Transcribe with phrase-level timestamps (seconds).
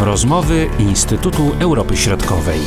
[0.00, 2.60] Rozmowy Instytutu Europy Środkowej.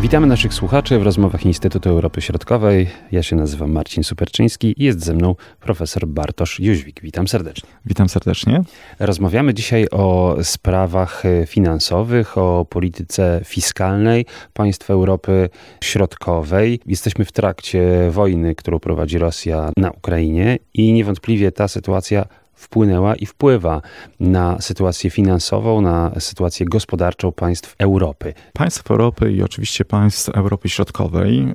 [0.00, 2.88] Witamy naszych słuchaczy w rozmowach Instytutu Europy Środkowej.
[3.12, 7.00] Ja się nazywam Marcin Superczyński i jest ze mną profesor Bartosz Jóźwik.
[7.02, 7.68] Witam serdecznie.
[7.86, 8.62] Witam serdecznie.
[8.98, 15.48] Rozmawiamy dzisiaj o sprawach finansowych, o polityce fiskalnej państw Europy
[15.84, 16.80] Środkowej.
[16.86, 22.24] Jesteśmy w trakcie wojny, którą prowadzi Rosja na Ukrainie i niewątpliwie ta sytuacja
[22.60, 23.82] wpłynęła i wpływa
[24.20, 28.34] na sytuację finansową, na sytuację gospodarczą państw Europy.
[28.52, 31.54] Państw Europy i oczywiście państw Europy Środkowej.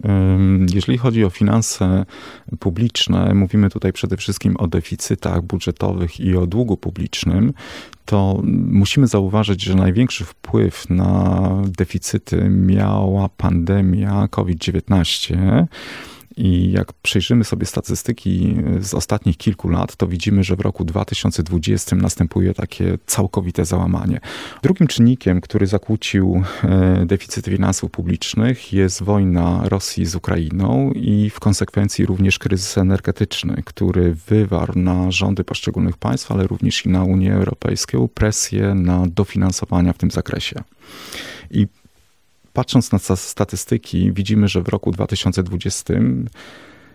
[0.74, 2.06] Jeżeli chodzi o finanse
[2.60, 7.54] publiczne, mówimy tutaj przede wszystkim o deficytach budżetowych i o długu publicznym,
[8.06, 15.66] to musimy zauważyć, że największy wpływ na deficyty miała pandemia COVID-19
[16.38, 21.96] i jak przejrzymy sobie statystyki z ostatnich kilku lat, to widzimy, że w roku 2020
[21.96, 24.20] następuje takie całkowite załamanie.
[24.64, 31.40] Drugim czynnikiem, który zakłócił e, deficyt finansów publicznych jest wojna Rosji z Ukrainą i w
[31.40, 37.34] konsekwencji również kryzys energetyczny, który wywarł na rządy poszczególnych państw, ale również i na Unię
[37.34, 40.64] Europejską presję na dofinansowania w tym zakresie.
[41.52, 41.68] I
[42.56, 45.94] patrząc na statystyki, widzimy, że w roku 2020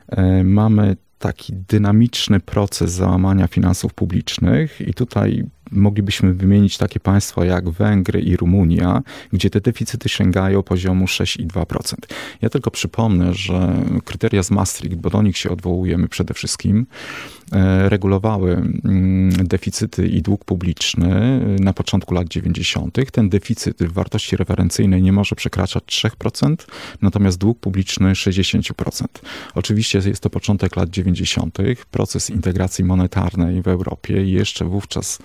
[0.08, 7.70] e, mamy taki dynamiczny proces załamania finansów publicznych i tutaj moglibyśmy wymienić takie państwa jak
[7.70, 11.94] Węgry i Rumunia, gdzie te deficyty sięgają poziomu 6,2%.
[12.42, 16.86] Ja tylko przypomnę, że kryteria z Maastricht, bo do nich się odwołujemy przede wszystkim,
[17.52, 23.10] e, regulowały mm, deficyty i dług publiczny na początku lat 90.
[23.12, 26.56] Ten deficyt w wartości referencyjnej nie może przekraczać 3%,
[27.02, 29.04] natomiast dług publiczny 60%.
[29.54, 31.58] Oczywiście jest to początek lat 90.,
[31.90, 35.18] proces integracji monetarnej w Europie i jeszcze wówczas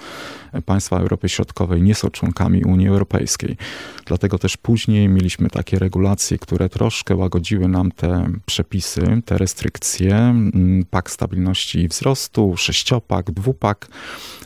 [0.66, 3.58] państwa Europy Środkowej nie są członkami Unii Europejskiej.
[4.06, 10.86] Dlatego też później mieliśmy takie regulacje, które troszkę łagodziły nam te przepisy, te restrykcje, mm,
[10.90, 13.88] pak stabilności i wzrostu, sześciopak, dwupak,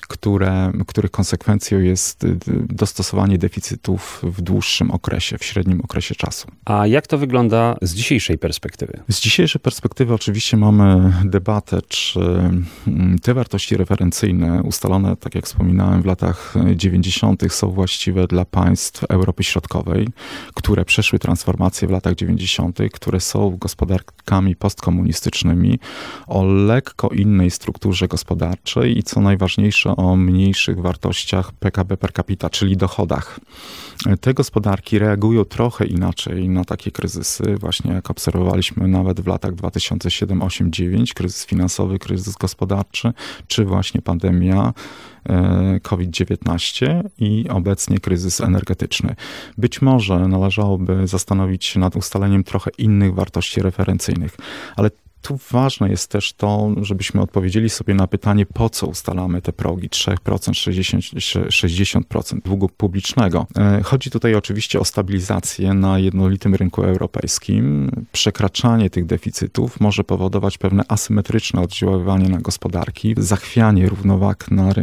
[0.09, 2.37] które, których konsekwencją jest y,
[2.69, 6.47] dostosowanie deficytów w dłuższym okresie, w średnim okresie czasu.
[6.65, 8.99] A jak to wygląda z dzisiejszej perspektywy?
[9.09, 15.78] Z dzisiejszej perspektywy oczywiście mamy debatę, czy mm, te wartości referencyjne ustalone, tak jak wspominałem,
[16.01, 17.43] w latach 90.
[17.49, 20.07] są właściwe dla państw Europy Środkowej,
[20.53, 25.79] które przeszły transformację w latach 90., które są gospodarkami postkomunistycznymi
[26.27, 32.77] o lekko innej strukturze gospodarczej i co najważniejsze o mniejszych wartościach PKB per capita, czyli
[32.77, 33.39] dochodach.
[34.21, 40.41] Te gospodarki reagują trochę inaczej na takie kryzysy, właśnie jak obserwowaliśmy nawet w latach 2007,
[40.41, 43.13] 8, 9, kryzys finansowy, kryzys gospodarczy,
[43.47, 44.73] czy właśnie pandemia
[45.81, 49.15] COVID-19 i obecnie kryzys energetyczny.
[49.57, 54.37] Być może należałoby zastanowić się nad ustaleniem trochę innych wartości referencyjnych,
[54.75, 54.89] ale
[55.21, 59.89] tu ważne jest też to, żebyśmy odpowiedzieli sobie na pytanie, po co ustalamy te progi
[59.89, 63.47] 3%, 60%, 60% długu publicznego.
[63.57, 67.91] E, chodzi tutaj oczywiście o stabilizację na jednolitym rynku europejskim.
[68.11, 74.73] Przekraczanie tych deficytów może powodować pewne asymetryczne oddziaływanie na gospodarki, zachwianie równowag na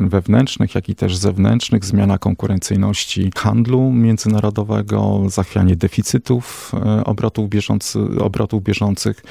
[0.00, 8.62] wewnętrznych, jak i też zewnętrznych, zmiana konkurencyjności handlu międzynarodowego, zachwianie deficytów e, obrotów, bieżący, obrotów
[8.62, 9.22] bieżących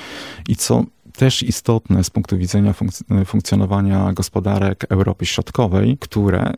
[0.47, 0.83] i co
[1.13, 6.53] też istotne z punktu widzenia funk- funkcjonowania gospodarek Europy Środkowej, które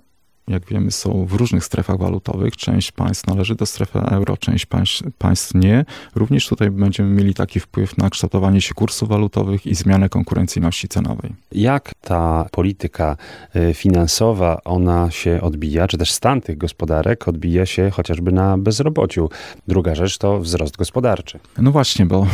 [0.48, 2.58] jak wiemy, są w różnych strefach walutowych.
[2.58, 5.86] Część państw należy do strefy euro, część państw, państw nie.
[6.16, 11.36] Również tutaj będziemy mieli taki wpływ na kształtowanie się kursów walutowych i zmianę konkurencyjności cenowej.
[11.52, 13.18] Jak ta polityka
[13.56, 19.30] y, finansowa, ona się odbija, czy też stan tych gospodarek odbija się chociażby na bezrobociu?
[19.68, 21.40] Druga rzecz to wzrost gospodarczy.
[21.58, 22.28] No właśnie, bo y,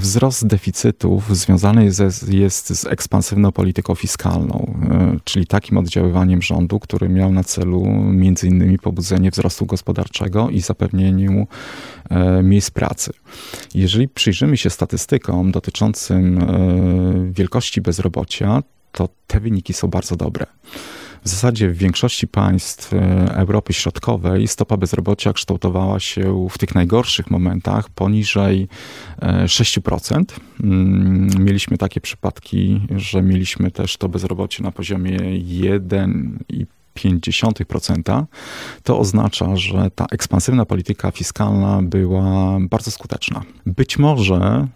[0.00, 4.74] wzrost deficytów związany jest, jest z ekspansywną polityką fiskalną,
[5.16, 10.60] y, czyli takim oddziaływaniem rządu, który miał na celu między innymi pobudzenie wzrostu gospodarczego i
[10.60, 11.46] zapewnieniu
[12.10, 13.12] e, miejsc pracy.
[13.74, 16.46] Jeżeli przyjrzymy się statystykom dotyczącym
[17.32, 18.62] wielkości bezrobocia,
[18.92, 20.46] to te wyniki są bardzo dobre.
[21.24, 22.98] W zasadzie w większości państw e,
[23.36, 28.68] Europy Środkowej stopa bezrobocia kształtowała się w tych najgorszych momentach poniżej
[29.44, 30.24] 6%.
[30.62, 36.66] Mm, mieliśmy takie przypadki, że mieliśmy też to bezrobocie na poziomie 1,5%.
[36.94, 38.24] 0,5%,
[38.82, 43.42] to oznacza, że ta ekspansywna polityka fiskalna była bardzo skuteczna.
[43.66, 44.68] Być może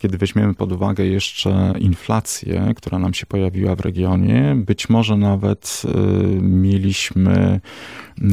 [0.00, 5.82] kiedy weźmiemy pod uwagę jeszcze inflację, która nam się pojawiła w regionie, być może nawet
[5.84, 7.60] y, mieliśmy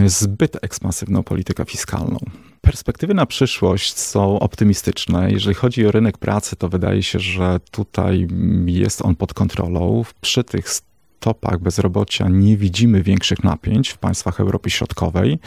[0.06, 2.18] zbyt ekspansywną politykę fiskalną.
[2.62, 5.32] Perspektywy na przyszłość są optymistyczne.
[5.32, 8.28] Jeżeli chodzi o rynek pracy, to wydaje się, że tutaj
[8.66, 10.04] jest on pod kontrolą.
[10.22, 10.70] Przy tych
[11.18, 15.40] stopach bezrobocia nie widzimy większych napięć w państwach Europy Środkowej.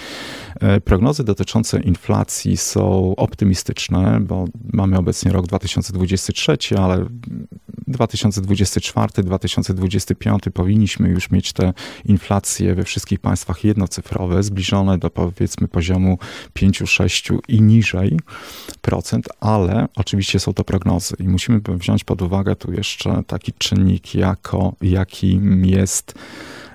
[0.61, 7.07] E, prognozy dotyczące inflacji są optymistyczne, bo mamy obecnie rok 2023, ale
[7.89, 11.73] 2024, 2025 powinniśmy już mieć te
[12.05, 16.19] inflacje we wszystkich państwach jednocyfrowe, zbliżone do powiedzmy poziomu
[16.55, 18.19] 5, 6 i niżej
[18.81, 24.15] procent, ale oczywiście są to prognozy i musimy wziąć pod uwagę tu jeszcze taki czynnik,
[24.15, 24.73] jako,
[25.65, 26.15] jest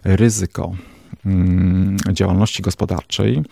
[0.03, 0.75] ryzyko
[1.25, 3.43] mm, działalności gospodarczej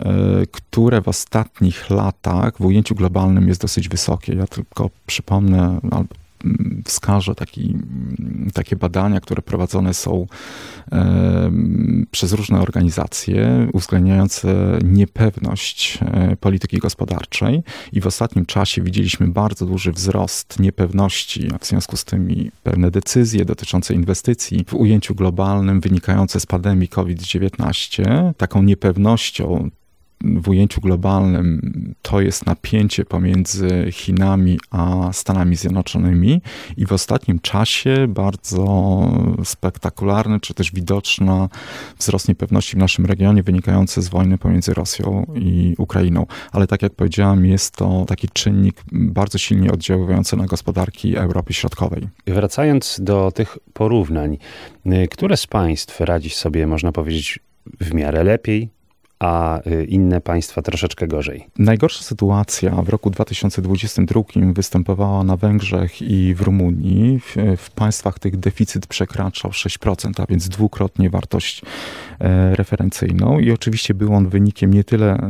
[0.00, 0.06] e,
[0.52, 4.34] które w ostatnich latach w ujęciu globalnym jest dosyć wysokie.
[4.34, 6.14] Ja tylko przypomnę, albo
[6.84, 7.76] wskażę taki,
[8.54, 10.26] takie badania, które prowadzone są
[12.10, 17.62] przez różne organizacje, uwzględniające niepewność e, polityki gospodarczej.
[17.92, 22.28] I w ostatnim czasie widzieliśmy bardzo duży wzrost niepewności, a w związku z tym
[22.62, 28.32] pewne decyzje dotyczące inwestycji w ujęciu globalnym wynikające z pandemii COVID-19.
[28.36, 29.70] Taką niepewnością
[30.24, 36.42] w ujęciu globalnym to jest napięcie pomiędzy Chinami a Stanami Zjednoczonymi
[36.76, 38.98] i w ostatnim czasie bardzo
[39.44, 41.48] spektakularny, czy też widoczna
[41.98, 46.26] wzrost niepewności w naszym regionie wynikający z wojny pomiędzy Rosją i Ukrainą.
[46.52, 52.08] Ale tak jak powiedziałem, jest to taki czynnik bardzo silnie oddziałujący na gospodarki Europy Środkowej.
[52.26, 54.38] Wracając do tych porównań,
[55.10, 57.38] które z państw radzi sobie, można powiedzieć,
[57.80, 58.68] w miarę lepiej,
[59.18, 61.46] a y, inne państwa troszeczkę gorzej.
[61.58, 64.22] Najgorsza sytuacja w roku 2022
[64.52, 67.20] występowała na Węgrzech i w Rumunii.
[67.20, 71.62] W, w państwach tych deficyt przekraczał 6%, a więc dwukrotnie wartość
[72.20, 75.28] e, referencyjną i oczywiście był on wynikiem nie tyle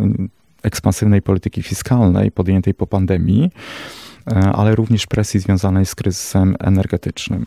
[0.63, 3.51] ekspansywnej polityki fiskalnej podjętej po pandemii,
[4.27, 7.47] e, ale również presji związanej z kryzysem energetycznym.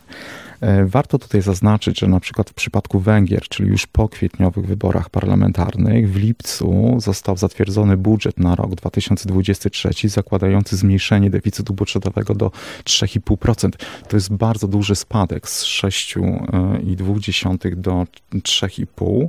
[0.62, 5.10] E, warto tutaj zaznaczyć, że na przykład w przypadku Węgier, czyli już po kwietniowych wyborach
[5.10, 12.50] parlamentarnych, w lipcu został zatwierdzony budżet na rok 2023, zakładający zmniejszenie deficytu budżetowego do
[12.84, 13.70] 3,5%.
[14.08, 19.28] To jest bardzo duży spadek z 6,2 do 3,5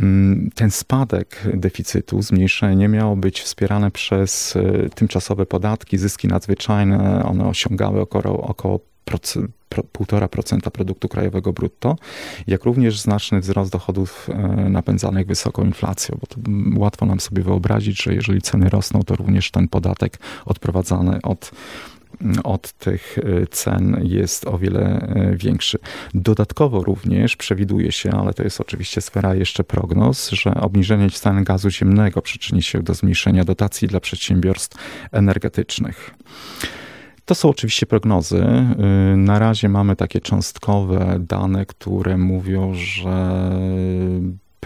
[0.00, 7.24] mm, ten spadek deficytu, zmniejszenie miało być wspierane przez e, tymczasowe podatki, zyski nadzwyczajne.
[7.24, 11.96] One osiągały około, około 1,5% produktu krajowego brutto,
[12.46, 14.36] jak również znaczny wzrost dochodów e,
[14.70, 16.26] napędzanych wysoką inflacją, bo
[16.80, 21.50] łatwo nam sobie wyobrazić, że jeżeli ceny rosną, to również ten podatek odprowadzany od
[22.44, 25.78] od tych e, cen jest o wiele e, większy.
[26.14, 31.70] Dodatkowo również przewiduje się, ale to jest oczywiście sfera jeszcze prognoz, że obniżenie cen gazu
[31.70, 34.76] ziemnego przyczyni się do zmniejszenia dotacji dla przedsiębiorstw
[35.12, 36.14] energetycznych.
[37.30, 38.44] To są oczywiście prognozy.
[39.12, 43.50] Y, na razie mamy takie cząstkowe dane, które mówią, że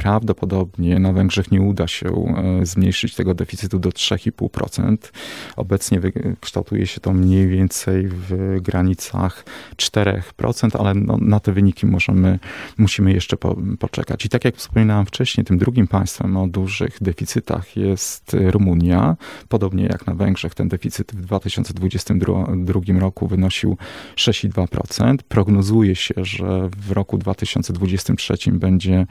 [0.04, 4.96] prawdopodobnie na Węgrzech nie uda się e, zmniejszyć tego deficytu do 3,5%.
[5.56, 6.00] Obecnie
[6.40, 9.44] kształtuje się to mniej więcej w granicach
[9.76, 12.38] 4%, ale no, na te wyniki możemy,
[12.79, 14.24] musimy jeszcze po, poczekać.
[14.24, 19.17] I tak jak wspominałem wcześniej, tym drugim państwem o dużych deficytach jest Rumunia.
[19.48, 23.76] Podobnie jak na Węgrzech, ten deficyt w 2022 roku wynosił
[24.17, 25.17] 6,2%.
[25.29, 29.06] Prognozuje się, że w roku 2023 będzie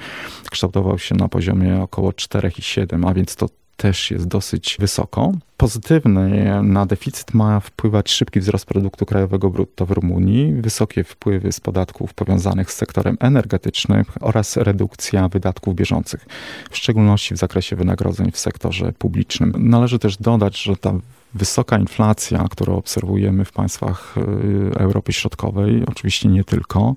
[0.52, 5.32] kształtował kształtował się na poziomie około 4,7, a więc to też jest dosyć wysoko.
[5.58, 11.60] Pozytywny na deficyt ma wpływać szybki wzrost produktu krajowego brutto w Rumunii, wysokie wpływy z
[11.60, 16.26] podatków powiązanych z sektorem energetycznym oraz redukcja wydatków bieżących,
[16.72, 19.54] w szczególności w zakresie wynagrodzeń w sektorze publicznym.
[19.58, 20.94] Należy też dodać, że ta
[21.36, 26.96] wysoka inflacja, którą obserwujemy w państwach y, Europy Środkowej, oczywiście nie tylko,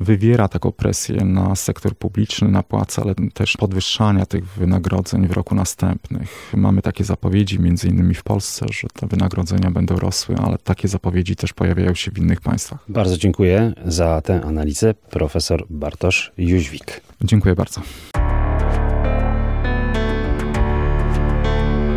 [0.00, 5.54] wywiera taką presję na sektor publiczny, na płace, ale też podwyższania tych wynagrodzeń w roku
[5.54, 6.52] następnych.
[6.56, 11.36] Mamy takie zapowiedzi, między innymi w Polsce, że te wynagrodzenia będą rosły, ale takie zapowiedzi
[11.36, 12.78] też pojawiają się w innych państwach.
[12.88, 17.00] Bardzo dziękuję za tę analizę, profesor Bartosz Jóźwik.
[17.22, 17.80] Dziękuję bardzo.